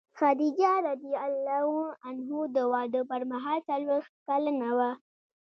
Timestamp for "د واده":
2.55-3.01